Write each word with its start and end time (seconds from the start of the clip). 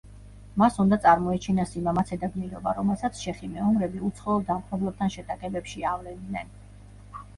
მას 0.59 0.77
უნდა 0.83 0.97
წარმოეჩინა 1.03 1.65
სიმამაცე 1.71 2.17
და 2.23 2.29
გმირობა, 2.37 2.73
რომელსაც 2.79 3.21
ჩეხი 3.25 3.51
მეომრები 3.53 4.03
უცხოელ 4.11 4.43
დამპყრობლებთან 4.51 5.15
შეტაკებებში 5.17 5.89
ავლენდნენ. 5.95 6.51